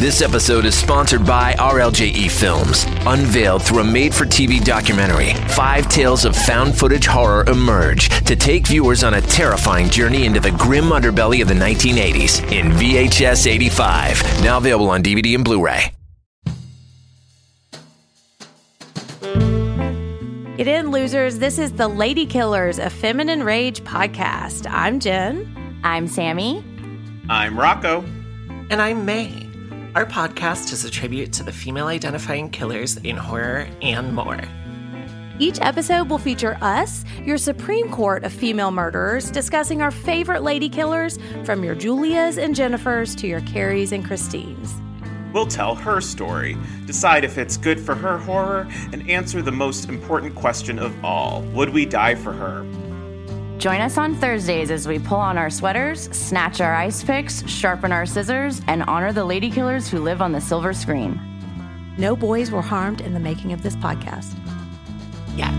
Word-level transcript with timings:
This 0.00 0.22
episode 0.22 0.64
is 0.64 0.76
sponsored 0.76 1.24
by 1.24 1.52
RLJE 1.52 2.28
Films. 2.28 2.84
Unveiled 3.06 3.62
through 3.62 3.78
a 3.78 3.84
made 3.84 4.12
for 4.12 4.24
TV 4.24 4.62
documentary, 4.62 5.34
five 5.50 5.88
tales 5.88 6.24
of 6.24 6.34
found 6.34 6.76
footage 6.76 7.06
horror 7.06 7.44
emerge 7.48 8.08
to 8.24 8.34
take 8.34 8.66
viewers 8.66 9.04
on 9.04 9.14
a 9.14 9.20
terrifying 9.20 9.88
journey 9.88 10.26
into 10.26 10.40
the 10.40 10.50
grim 10.50 10.86
underbelly 10.86 11.42
of 11.42 11.46
the 11.46 11.54
1980s 11.54 12.42
in 12.50 12.72
VHS 12.72 13.46
85. 13.46 14.42
Now 14.42 14.58
available 14.58 14.90
on 14.90 15.00
DVD 15.00 15.36
and 15.36 15.44
Blu 15.44 15.64
ray. 15.64 15.92
Get 20.56 20.66
in, 20.66 20.90
losers. 20.90 21.38
This 21.38 21.56
is 21.56 21.72
the 21.72 21.86
Lady 21.86 22.26
Killers, 22.26 22.80
a 22.80 22.90
feminine 22.90 23.44
rage 23.44 23.84
podcast. 23.84 24.66
I'm 24.68 24.98
Jen. 24.98 25.80
I'm 25.84 26.08
Sammy. 26.08 26.64
I'm 27.30 27.56
Rocco. 27.56 28.00
And 28.70 28.82
I'm 28.82 29.04
May. 29.04 29.43
Our 29.94 30.04
podcast 30.04 30.72
is 30.72 30.84
a 30.84 30.90
tribute 30.90 31.32
to 31.34 31.44
the 31.44 31.52
female 31.52 31.86
identifying 31.86 32.50
killers 32.50 32.96
in 32.96 33.16
horror 33.16 33.68
and 33.80 34.12
more. 34.12 34.40
Each 35.38 35.60
episode 35.60 36.10
will 36.10 36.18
feature 36.18 36.58
us, 36.60 37.04
your 37.22 37.38
Supreme 37.38 37.88
Court 37.92 38.24
of 38.24 38.32
female 38.32 38.72
murderers, 38.72 39.30
discussing 39.30 39.82
our 39.82 39.92
favorite 39.92 40.42
lady 40.42 40.68
killers 40.68 41.16
from 41.44 41.62
your 41.62 41.76
Julias 41.76 42.38
and 42.38 42.56
Jennifers 42.56 43.16
to 43.18 43.28
your 43.28 43.40
Carries 43.42 43.92
and 43.92 44.04
Christines. 44.04 44.74
We'll 45.32 45.46
tell 45.46 45.76
her 45.76 46.00
story, 46.00 46.56
decide 46.86 47.22
if 47.22 47.38
it's 47.38 47.56
good 47.56 47.78
for 47.78 47.94
her 47.94 48.18
horror, 48.18 48.66
and 48.92 49.08
answer 49.08 49.42
the 49.42 49.52
most 49.52 49.88
important 49.88 50.34
question 50.34 50.80
of 50.80 51.04
all 51.04 51.42
Would 51.52 51.68
we 51.68 51.86
die 51.86 52.16
for 52.16 52.32
her? 52.32 52.66
Join 53.64 53.80
us 53.80 53.96
on 53.96 54.14
Thursdays 54.16 54.70
as 54.70 54.86
we 54.86 54.98
pull 54.98 55.16
on 55.16 55.38
our 55.38 55.48
sweaters, 55.48 56.14
snatch 56.14 56.60
our 56.60 56.74
ice 56.74 57.02
picks, 57.02 57.48
sharpen 57.48 57.92
our 57.92 58.04
scissors, 58.04 58.60
and 58.66 58.82
honor 58.82 59.10
the 59.10 59.24
lady 59.24 59.50
killers 59.50 59.88
who 59.88 60.00
live 60.00 60.20
on 60.20 60.32
the 60.32 60.40
silver 60.42 60.74
screen. 60.74 61.18
No 61.96 62.14
boys 62.14 62.50
were 62.50 62.60
harmed 62.60 63.00
in 63.00 63.14
the 63.14 63.20
making 63.20 63.54
of 63.54 63.62
this 63.62 63.74
podcast. 63.76 64.34
Yet. 65.34 65.50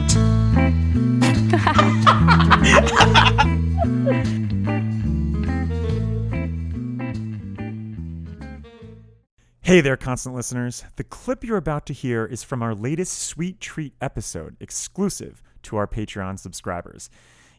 Hey 9.61 9.81
there, 9.81 9.97
constant 9.97 10.35
listeners. 10.35 10.83
The 10.97 11.03
clip 11.03 11.43
you're 11.43 11.57
about 11.57 11.87
to 11.87 11.93
hear 11.93 12.23
is 12.27 12.43
from 12.43 12.61
our 12.61 12.75
latest 12.75 13.17
Sweet 13.17 13.59
Treat 13.59 13.95
episode, 13.99 14.57
exclusive 14.59 15.41
to 15.63 15.77
our 15.77 15.87
Patreon 15.87 16.37
subscribers. 16.37 17.09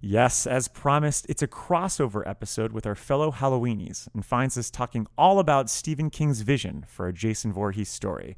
Yes, 0.00 0.46
as 0.46 0.68
promised, 0.68 1.26
it's 1.28 1.42
a 1.42 1.48
crossover 1.48 2.26
episode 2.28 2.72
with 2.72 2.86
our 2.86 2.94
fellow 2.94 3.32
Halloweenies 3.32 4.08
and 4.14 4.24
finds 4.24 4.58
us 4.58 4.70
talking 4.70 5.06
all 5.16 5.38
about 5.38 5.70
Stephen 5.70 6.10
King's 6.10 6.42
vision 6.42 6.84
for 6.86 7.08
a 7.08 7.12
Jason 7.12 7.52
Voorhees 7.52 7.88
story. 7.88 8.36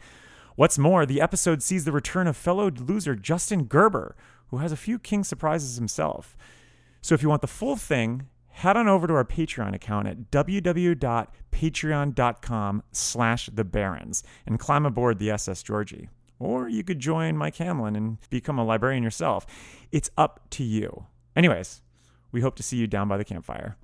What's 0.55 0.78
more, 0.78 1.05
the 1.05 1.20
episode 1.20 1.62
sees 1.62 1.84
the 1.84 1.92
return 1.92 2.27
of 2.27 2.37
fellow 2.37 2.70
loser 2.70 3.15
Justin 3.15 3.65
Gerber, 3.65 4.17
who 4.48 4.59
has 4.59 4.73
a 4.73 4.77
few 4.77 4.98
King 4.98 5.25
surprises 5.25 5.77
himself. 5.77 6.37
So 7.00 7.15
if 7.15 7.23
you 7.23 7.28
want 7.28 7.42
the 7.42 7.48
full 7.48 7.77
thing, 7.77 8.27
head 8.48 8.77
on 8.77 8.89
over 8.89 9.06
to 9.06 9.15
our 9.15 9.25
Patreon 9.25 9.75
account 9.75 10.09
at 10.09 10.31
www.patreon.com 10.31 12.83
slash 12.93 13.50
the 13.53 13.65
Barrens 13.65 14.22
and 14.47 14.59
climb 14.59 14.87
aboard 14.87 15.19
the 15.19 15.31
SS 15.31 15.62
Georgie. 15.62 16.09
Or 16.41 16.69
you 16.69 16.84
could 16.84 17.00
join 17.00 17.37
Mike 17.37 17.56
Hanlon 17.56 17.97
and 17.97 18.19
become 18.31 18.59
a 18.59 18.65
librarian 18.65 19.03
yourself. 19.03 19.47
It's 19.91 20.11
up 20.17 20.41
to 20.50 20.62
you. 20.65 21.06
Anyways, 21.39 21.81
we 22.33 22.41
hope 22.41 22.56
to 22.56 22.64
see 22.64 22.77
you 22.77 22.89
down 22.89 23.06
by 23.06 23.17
the 23.17 23.25
campfire. 23.25 23.77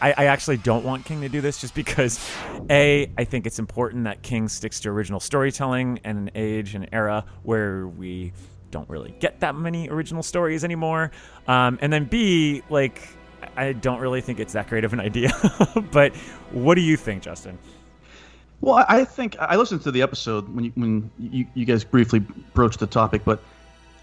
I, 0.00 0.26
actually 0.26 0.58
don't 0.58 0.84
want 0.84 1.06
King 1.06 1.22
to 1.22 1.30
do 1.30 1.40
this 1.40 1.62
just 1.62 1.74
because, 1.74 2.30
A, 2.68 3.10
I 3.16 3.24
think 3.24 3.46
it's 3.46 3.58
important 3.58 4.04
that 4.04 4.22
King 4.22 4.48
sticks 4.48 4.80
to 4.80 4.90
original 4.90 5.18
storytelling 5.18 5.98
and 6.04 6.18
an 6.18 6.30
age 6.34 6.74
and 6.74 6.86
era 6.92 7.24
where 7.42 7.88
we 7.88 8.34
don't 8.70 8.88
really 8.90 9.14
get 9.18 9.40
that 9.40 9.54
many 9.54 9.88
original 9.88 10.22
stories 10.22 10.62
anymore. 10.62 11.10
Um, 11.48 11.78
and 11.80 11.90
then 11.90 12.04
B, 12.04 12.62
like, 12.68 13.00
I 13.56 13.72
don't 13.72 13.98
really 13.98 14.20
think 14.20 14.40
it's 14.40 14.52
that 14.52 14.68
great 14.68 14.84
of 14.84 14.92
an 14.92 15.00
idea. 15.00 15.32
but 15.90 16.14
what 16.52 16.74
do 16.74 16.82
you 16.82 16.98
think, 16.98 17.22
Justin? 17.22 17.58
Well, 18.64 18.82
I 18.88 19.04
think 19.04 19.36
I 19.38 19.56
listened 19.56 19.82
to 19.82 19.90
the 19.90 20.00
episode 20.00 20.48
when 20.48 20.64
you, 20.64 20.72
when 20.74 21.10
you, 21.18 21.46
you 21.52 21.66
guys 21.66 21.84
briefly 21.84 22.20
broached 22.20 22.80
the 22.80 22.86
topic, 22.86 23.20
but 23.22 23.40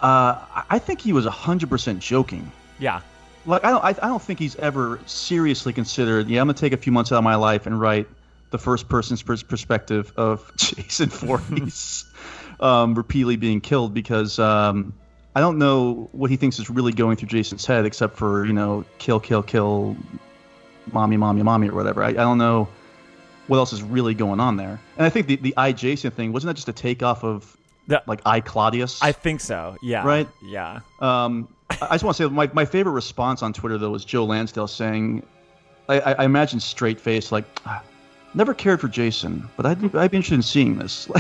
uh, 0.02 0.46
I 0.70 0.78
think 0.78 1.02
he 1.02 1.14
was 1.14 1.26
hundred 1.26 1.68
percent 1.68 2.00
joking. 2.00 2.52
Yeah. 2.78 3.02
Like 3.48 3.66
I 3.66 3.72
don't, 3.72 3.84
I, 3.84 3.94
don't 3.94 4.22
think 4.22 4.38
he's 4.38 4.56
ever 4.58 5.00
seriously 5.08 5.74
considered. 5.74 6.28
Yeah, 6.28 6.42
I'm 6.42 6.48
gonna 6.48 6.60
take 6.60 6.74
a 6.74 6.78
few 6.78 6.92
months 6.92 7.12
out 7.12 7.18
of 7.18 7.24
my 7.24 7.34
life 7.34 7.66
and 7.66 7.82
write 7.82 8.08
the 8.52 8.60
first 8.60 8.88
person's 8.88 9.24
perspective 9.24 10.14
of 10.16 10.52
Jason 10.58 11.10
Voorhees 11.10 12.06
um, 12.60 12.94
repeatedly 12.94 13.38
being 13.38 13.62
killed 13.62 13.96
because 13.96 14.38
um, 14.38 14.94
I 15.36 15.40
don't 15.40 15.58
know 15.58 16.08
what 16.12 16.30
he 16.30 16.36
thinks 16.38 16.60
is 16.60 16.70
really 16.70 16.92
going 16.92 17.18
through 17.18 17.30
Jason's 17.30 17.66
head, 17.66 17.88
except 17.88 18.16
for 18.16 18.46
you 18.46 18.54
know, 18.54 18.86
kill, 19.00 19.20
kill, 19.20 19.42
kill, 19.42 19.98
mommy, 20.92 21.18
mommy, 21.18 21.42
mommy, 21.42 21.70
or 21.70 21.74
whatever. 21.74 22.04
I, 22.04 22.10
I 22.10 22.14
don't 22.14 22.38
know 22.38 22.70
what 23.52 23.58
else 23.58 23.74
is 23.74 23.84
really 23.84 24.14
going 24.14 24.40
on 24.40 24.56
there. 24.56 24.80
And 24.96 25.06
I 25.06 25.10
think 25.10 25.28
the 25.28 25.36
the 25.36 25.54
I 25.58 25.74
Jason 25.74 26.10
thing 26.12 26.32
wasn't 26.32 26.52
that 26.52 26.54
just 26.54 26.70
a 26.70 26.74
takeoff 26.74 27.26
of 27.26 27.58
the, 27.86 28.02
like 28.08 28.22
I 28.26 28.40
Claudius? 28.40 29.04
I 29.04 29.12
think 29.12 29.42
so. 29.42 29.76
Yeah. 29.82 30.06
Right. 30.06 30.26
Yeah. 30.42 30.80
Um, 31.02 31.50
I 31.70 31.96
just 31.96 32.06
want 32.06 32.16
to 32.16 32.24
say 32.24 32.30
my 32.34 32.50
my 32.54 32.64
favorite 32.64 32.94
response 32.94 33.44
on 33.44 33.52
Twitter 33.52 33.78
though 33.78 33.90
was 33.90 34.06
Joe 34.06 34.24
Lansdale 34.24 34.70
saying, 34.70 35.24
I, 35.90 36.00
I, 36.00 36.12
I 36.14 36.24
imagine 36.24 36.62
straight 36.62 37.00
face 37.00 37.32
like. 37.32 37.44
Ah, 37.66 37.84
Never 38.34 38.54
cared 38.54 38.80
for 38.80 38.88
Jason, 38.88 39.50
but 39.58 39.66
I'd, 39.66 39.94
I'd 39.96 40.10
be 40.12 40.16
interested 40.16 40.36
in 40.36 40.42
seeing 40.42 40.78
this. 40.78 41.10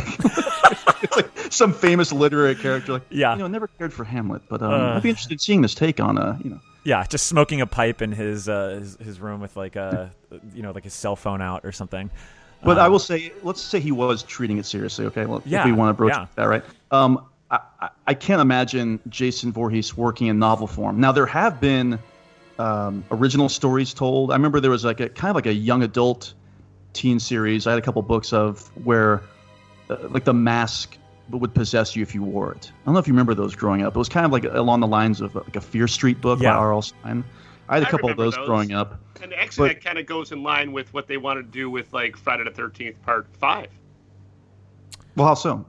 Like, 1.03 1.15
like 1.15 1.51
some 1.51 1.73
famous 1.73 2.13
literary 2.13 2.53
character. 2.53 2.93
Like, 2.93 3.01
yeah, 3.09 3.33
you 3.33 3.39
know, 3.39 3.47
never 3.47 3.67
cared 3.67 3.91
for 3.91 4.03
Hamlet, 4.03 4.43
but 4.47 4.61
um, 4.61 4.71
uh, 4.71 4.95
I'd 4.95 5.03
be 5.03 5.09
interested 5.09 5.33
in 5.33 5.39
seeing 5.39 5.61
this 5.61 5.73
take 5.73 5.99
on 5.99 6.17
a, 6.17 6.39
you 6.43 6.51
know, 6.51 6.59
yeah, 6.83 7.03
just 7.05 7.27
smoking 7.27 7.61
a 7.61 7.67
pipe 7.67 8.01
in 8.01 8.11
his 8.11 8.49
uh, 8.49 8.79
his, 8.79 8.97
his 8.97 9.19
room 9.19 9.41
with 9.41 9.55
like 9.55 9.75
a 9.75 10.11
you 10.53 10.63
know 10.63 10.71
like 10.71 10.83
his 10.83 10.93
cell 10.93 11.15
phone 11.15 11.41
out 11.41 11.65
or 11.65 11.71
something. 11.71 12.09
But 12.63 12.77
um, 12.77 12.85
I 12.85 12.87
will 12.89 12.99
say, 12.99 13.33
let's 13.43 13.61
say 13.61 13.79
he 13.79 13.91
was 13.91 14.23
treating 14.23 14.57
it 14.57 14.65
seriously. 14.65 15.05
Okay, 15.05 15.25
well, 15.25 15.41
yeah, 15.45 15.61
if 15.61 15.65
we 15.65 15.71
want 15.71 15.89
to 15.89 15.93
broach 15.93 16.13
yeah. 16.13 16.27
that, 16.35 16.45
right? 16.45 16.63
Um, 16.91 17.25
I, 17.49 17.89
I 18.07 18.13
can't 18.13 18.41
imagine 18.41 18.99
Jason 19.09 19.51
Voorhees 19.51 19.95
working 19.97 20.27
in 20.27 20.39
novel 20.39 20.67
form. 20.67 20.99
Now 20.99 21.11
there 21.11 21.25
have 21.25 21.59
been 21.59 21.99
um, 22.57 23.03
original 23.11 23.49
stories 23.49 23.93
told. 23.93 24.31
I 24.31 24.35
remember 24.35 24.59
there 24.59 24.71
was 24.71 24.85
like 24.85 24.99
a 24.99 25.09
kind 25.09 25.29
of 25.29 25.35
like 25.35 25.47
a 25.47 25.53
young 25.53 25.83
adult 25.83 26.33
teen 26.93 27.19
series. 27.19 27.67
I 27.67 27.71
had 27.71 27.79
a 27.79 27.81
couple 27.81 28.01
books 28.03 28.31
of 28.33 28.69
where 28.85 29.21
uh, 29.89 29.97
like 30.09 30.23
the 30.23 30.33
mask 30.33 30.97
would 31.29 31.53
possess 31.53 31.95
you 31.95 32.01
if 32.01 32.13
you 32.13 32.23
wore 32.23 32.51
it. 32.51 32.71
I 32.71 32.85
don't 32.85 32.93
know 32.93 32.99
if 32.99 33.07
you 33.07 33.13
remember 33.13 33.33
those 33.33 33.55
growing 33.55 33.83
up. 33.83 33.95
It 33.95 33.99
was 33.99 34.09
kind 34.09 34.25
of 34.25 34.31
like 34.31 34.43
along 34.43 34.81
the 34.81 34.87
lines 34.87 35.21
of 35.21 35.35
like 35.35 35.55
a 35.55 35.61
Fear 35.61 35.87
Street 35.87 36.19
book 36.21 36.41
yeah. 36.41 36.51
by 36.51 36.57
R.L. 36.57 36.81
Stine. 36.81 37.23
I 37.69 37.75
had 37.75 37.83
a 37.83 37.89
couple 37.89 38.09
of 38.09 38.17
those, 38.17 38.35
those, 38.35 38.45
growing 38.45 38.73
up. 38.73 38.99
And 39.23 39.33
actually, 39.33 39.69
but, 39.69 39.75
that 39.75 39.85
kind 39.85 39.97
of 39.97 40.05
goes 40.05 40.33
in 40.33 40.43
line 40.43 40.73
with 40.73 40.93
what 40.93 41.07
they 41.07 41.17
wanted 41.17 41.43
to 41.43 41.51
do 41.51 41.69
with 41.69 41.93
like 41.93 42.17
Friday 42.17 42.43
the 42.43 42.51
Thirteenth 42.51 43.01
Part 43.03 43.27
Five. 43.39 43.69
Well, 45.15 45.27
how 45.27 45.35
so? 45.35 45.65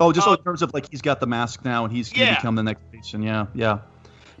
Oh, 0.00 0.12
just 0.12 0.26
uh, 0.26 0.32
in 0.32 0.42
terms 0.42 0.62
of 0.62 0.72
like 0.72 0.88
he's 0.90 1.02
got 1.02 1.20
the 1.20 1.26
mask 1.26 1.64
now 1.64 1.84
and 1.84 1.92
he's 1.94 2.08
going 2.10 2.20
to 2.20 2.32
yeah. 2.32 2.36
become 2.36 2.54
the 2.54 2.62
next 2.62 2.82
Jason. 2.92 3.22
Yeah, 3.22 3.46
yeah. 3.54 3.80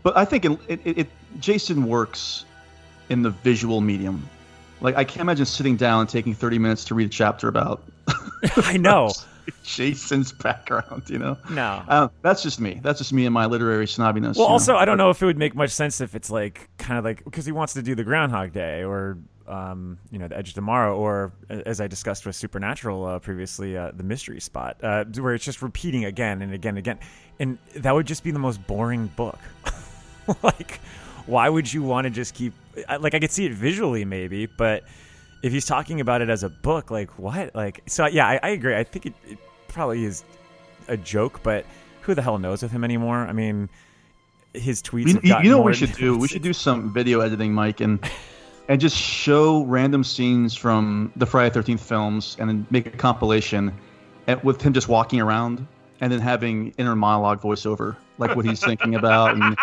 But 0.02 0.16
I 0.16 0.24
think 0.24 0.44
it, 0.44 0.58
it, 0.68 0.80
it, 0.84 1.08
Jason 1.40 1.86
works 1.86 2.44
in 3.08 3.22
the 3.22 3.30
visual 3.30 3.80
medium. 3.80 4.28
Like 4.80 4.96
I 4.96 5.04
can't 5.04 5.22
imagine 5.22 5.46
sitting 5.46 5.76
down 5.76 6.02
and 6.02 6.08
taking 6.08 6.34
30 6.34 6.58
minutes 6.58 6.84
to 6.86 6.94
read 6.94 7.08
a 7.08 7.10
chapter 7.10 7.48
about. 7.48 7.82
I 8.56 8.76
know. 8.76 9.10
Jason's 9.62 10.32
background, 10.32 11.04
you 11.08 11.18
know. 11.18 11.36
No, 11.50 11.82
uh, 11.88 12.08
that's 12.22 12.42
just 12.42 12.60
me. 12.60 12.80
That's 12.82 12.98
just 12.98 13.12
me 13.12 13.26
and 13.26 13.34
my 13.34 13.46
literary 13.46 13.86
snobbiness. 13.86 14.36
Well, 14.36 14.46
also, 14.46 14.72
know? 14.72 14.78
I 14.78 14.84
don't 14.84 14.98
know 14.98 15.10
if 15.10 15.22
it 15.22 15.26
would 15.26 15.38
make 15.38 15.54
much 15.54 15.70
sense 15.70 16.00
if 16.00 16.14
it's 16.14 16.30
like 16.30 16.68
kind 16.78 16.98
of 16.98 17.04
like 17.04 17.24
because 17.24 17.46
he 17.46 17.52
wants 17.52 17.74
to 17.74 17.82
do 17.82 17.94
the 17.94 18.04
Groundhog 18.04 18.52
Day 18.52 18.84
or 18.84 19.18
um, 19.48 19.98
you 20.10 20.18
know, 20.18 20.28
the 20.28 20.36
Edge 20.36 20.48
of 20.48 20.54
Tomorrow, 20.54 20.96
or 20.96 21.32
as 21.48 21.80
I 21.80 21.86
discussed 21.86 22.26
with 22.26 22.36
Supernatural 22.36 23.04
uh, 23.06 23.18
previously, 23.18 23.76
uh, 23.76 23.92
the 23.96 24.02
Mystery 24.02 24.40
Spot, 24.40 24.76
uh, 24.82 25.04
where 25.04 25.34
it's 25.34 25.44
just 25.44 25.62
repeating 25.62 26.04
again 26.04 26.42
and 26.42 26.52
again 26.52 26.70
and 26.70 26.78
again, 26.78 26.98
and 27.38 27.58
that 27.76 27.94
would 27.94 28.06
just 28.06 28.22
be 28.22 28.30
the 28.30 28.38
most 28.38 28.64
boring 28.66 29.06
book. 29.16 29.38
like, 30.42 30.80
why 31.26 31.48
would 31.48 31.72
you 31.72 31.82
want 31.82 32.04
to 32.04 32.10
just 32.10 32.34
keep? 32.34 32.52
Like, 33.00 33.14
I 33.14 33.20
could 33.20 33.30
see 33.30 33.46
it 33.46 33.52
visually, 33.52 34.04
maybe, 34.04 34.46
but 34.46 34.84
if 35.42 35.52
he's 35.52 35.66
talking 35.66 36.00
about 36.00 36.22
it 36.22 36.28
as 36.28 36.42
a 36.42 36.48
book, 36.48 36.90
like 36.90 37.10
what? 37.18 37.54
Like, 37.54 37.82
so 37.86 38.06
yeah, 38.06 38.26
I, 38.26 38.40
I 38.42 38.48
agree. 38.50 38.76
I 38.76 38.84
think 38.84 39.06
it, 39.06 39.14
it 39.28 39.38
probably 39.68 40.04
is 40.04 40.24
a 40.88 40.96
joke, 40.96 41.40
but 41.42 41.64
who 42.00 42.14
the 42.14 42.22
hell 42.22 42.38
knows 42.38 42.62
with 42.62 42.72
him 42.72 42.84
anymore? 42.84 43.18
I 43.18 43.32
mean, 43.32 43.68
his 44.54 44.82
tweets. 44.82 45.22
You, 45.22 45.36
you 45.42 45.50
know 45.50 45.58
what 45.58 45.66
we 45.66 45.74
should 45.74 45.92
do? 45.92 46.16
We 46.18 46.28
should 46.28 46.42
do 46.42 46.52
some 46.52 46.92
video 46.92 47.20
editing, 47.20 47.52
Mike, 47.52 47.80
and 47.80 48.00
and 48.68 48.80
just 48.80 48.96
show 48.96 49.64
random 49.64 50.04
scenes 50.04 50.54
from 50.54 51.12
the 51.16 51.26
Friday 51.26 51.52
Thirteenth 51.52 51.82
films, 51.82 52.36
and 52.38 52.48
then 52.48 52.66
make 52.70 52.86
a 52.86 52.90
compilation, 52.90 53.72
and 54.26 54.42
with 54.42 54.60
him 54.60 54.72
just 54.72 54.88
walking 54.88 55.20
around, 55.20 55.66
and 56.00 56.12
then 56.12 56.20
having 56.20 56.74
inner 56.78 56.96
monologue 56.96 57.40
voiceover, 57.40 57.96
like 58.18 58.34
what 58.36 58.44
he's 58.44 58.60
thinking 58.60 58.94
about, 58.94 59.34
and, 59.34 59.56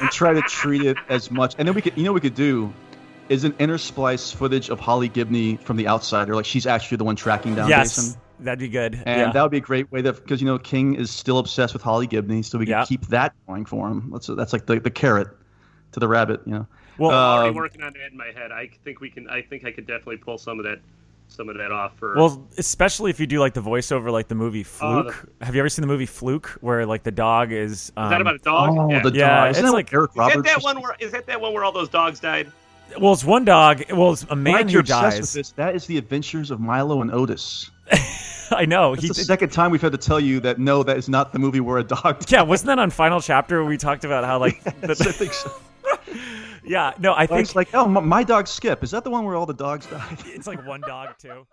and 0.00 0.10
try 0.10 0.32
to 0.32 0.42
treat 0.42 0.82
it 0.82 0.96
as 1.08 1.30
much. 1.30 1.54
And 1.58 1.66
then 1.66 1.74
we 1.74 1.82
could, 1.82 1.96
you 1.96 2.04
know, 2.04 2.12
we 2.12 2.20
could 2.20 2.34
do 2.34 2.72
is 3.28 3.44
an 3.44 3.52
intersplice 3.54 4.34
footage 4.34 4.70
of 4.70 4.80
Holly 4.80 5.08
Gibney 5.08 5.56
from 5.56 5.76
the 5.76 5.86
outsider, 5.88 6.34
like 6.34 6.44
she's 6.46 6.66
actually 6.66 6.96
the 6.96 7.04
one 7.04 7.16
tracking 7.16 7.54
down 7.54 7.68
yes, 7.68 7.96
Jason. 7.96 8.20
that'd 8.40 8.58
be 8.58 8.68
good. 8.68 8.94
And 9.06 9.20
yeah. 9.20 9.32
that 9.32 9.42
would 9.42 9.50
be 9.50 9.58
a 9.58 9.60
great 9.60 9.90
way 9.92 10.02
to, 10.02 10.12
because 10.12 10.40
you 10.40 10.46
know 10.46 10.58
King 10.58 10.94
is 10.94 11.10
still 11.10 11.38
obsessed 11.38 11.72
with 11.74 11.82
Holly 11.82 12.06
Gibney, 12.06 12.42
so 12.42 12.58
we 12.58 12.64
can 12.66 12.72
Yeah. 12.72 12.84
keep 12.84 13.06
that 13.08 13.34
going 13.46 13.64
for 13.64 13.88
him. 13.88 14.10
That's 14.12 14.26
that's 14.28 14.52
like 14.52 14.66
the, 14.66 14.80
the 14.80 14.90
carrot 14.90 15.28
to 15.92 16.00
the 16.00 16.08
rabbit, 16.08 16.40
you 16.46 16.52
know. 16.52 16.66
well, 16.98 17.10
I'm 17.10 17.16
already 17.16 17.48
Um, 17.50 17.54
working 17.56 17.82
on 17.82 17.92
that 17.94 18.10
in 18.12 18.16
my 18.16 18.30
head. 18.34 18.50
I 18.52 18.70
think 18.84 19.00
we 19.00 19.10
can. 19.10 19.28
I 19.28 19.42
think 19.42 19.64
I 19.64 19.72
could 19.72 19.86
definitely 19.86 20.16
pull 20.18 20.36
some 20.38 20.58
of 20.58 20.64
that, 20.64 20.78
some 21.28 21.48
of 21.48 21.56
that 21.58 21.70
off 21.72 21.96
for. 21.98 22.14
Well, 22.16 22.46
especially 22.58 23.10
if 23.10 23.20
you 23.20 23.26
do 23.26 23.40
like 23.40 23.54
the 23.54 23.62
voiceover, 23.62 24.10
like 24.10 24.28
the 24.28 24.34
movie 24.34 24.60
Oh, 24.80 25.02
Fluke. 25.04 25.28
Have 25.42 25.54
you 25.54 25.60
ever 25.60 25.68
seen 25.68 25.82
the 25.82 25.86
movie 25.86 26.06
Fluke, 26.06 26.46
where 26.60 26.84
like 26.86 27.02
the 27.04 27.10
dog 27.10 27.52
is? 27.52 27.92
Um, 27.96 28.04
is 28.06 28.10
that 28.10 28.20
about 28.20 28.34
a 28.36 28.38
dog? 28.38 28.76
Oh, 28.78 28.90
yeah. 28.90 29.02
the 29.02 29.12
Yeah, 29.12 29.28
dog. 29.28 29.48
it's 29.50 29.58
Isn't 29.58 29.66
that 29.66 29.72
like- 29.72 29.92
like 29.92 29.94
Eric 29.94 30.10
Is 30.10 30.42
that 30.42 30.44
that 30.44 30.62
one 30.62 30.80
where 30.82 30.96
is 30.98 31.12
that 31.12 31.26
that 31.26 31.40
one 31.40 31.52
where 31.54 31.64
all 31.64 31.72
those 31.72 31.88
dogs 31.90 32.20
died? 32.20 32.50
Well, 33.00 33.12
it's 33.12 33.24
one 33.24 33.44
dog. 33.44 33.84
Well, 33.92 34.12
it's 34.12 34.24
a 34.30 34.36
man 34.36 34.52
Mike, 34.54 34.66
who 34.66 34.72
you're 34.72 34.80
obsessed 34.80 35.04
with 35.20 35.26
dies. 35.28 35.32
this. 35.32 35.50
That 35.52 35.74
is 35.74 35.86
the 35.86 35.98
Adventures 35.98 36.50
of 36.50 36.60
Milo 36.60 37.02
and 37.02 37.10
Otis. 37.12 37.70
I 38.50 38.64
know. 38.64 38.94
He 38.94 39.08
the 39.08 39.14
did- 39.14 39.26
second 39.26 39.52
time 39.52 39.70
we've 39.70 39.82
had 39.82 39.92
to 39.92 39.98
tell 39.98 40.18
you 40.18 40.40
that 40.40 40.58
no, 40.58 40.82
that 40.82 40.96
is 40.96 41.08
not 41.08 41.32
the 41.32 41.38
movie 41.38 41.60
where 41.60 41.78
a 41.78 41.84
dog. 41.84 42.24
yeah, 42.30 42.42
wasn't 42.42 42.68
that 42.68 42.78
on 42.78 42.90
Final 42.90 43.20
Chapter? 43.20 43.62
We 43.64 43.76
talked 43.76 44.04
about 44.04 44.24
how 44.24 44.38
like, 44.38 44.62
Yes, 44.82 45.00
I 45.00 45.04
the, 45.04 45.12
think 45.12 45.32
so. 45.34 45.52
yeah, 46.64 46.92
no, 46.98 47.14
I 47.14 47.26
think 47.26 47.40
It's 47.40 47.54
like, 47.56 47.68
oh, 47.74 47.86
my, 47.86 48.00
my 48.00 48.22
dog 48.24 48.46
Skip. 48.48 48.82
Is 48.82 48.90
that 48.92 49.04
the 49.04 49.10
one 49.10 49.24
where 49.24 49.34
all 49.36 49.46
the 49.46 49.54
dogs 49.54 49.86
died? 49.86 50.18
it's 50.26 50.46
like 50.46 50.66
one 50.66 50.80
dog 50.80 51.10
too. 51.18 51.46